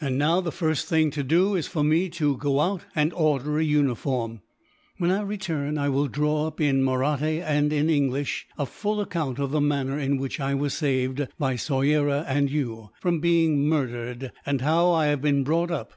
[0.00, 3.58] "And now, the first thing to do is for me to go out and order
[3.58, 4.40] a uniform.
[4.98, 9.50] When I return I will draw up, in Mahratti and English, a full account of
[9.50, 14.60] the manner in which I was saved, by Soyera and you, from being murdered; and
[14.60, 15.92] how I have been brought up."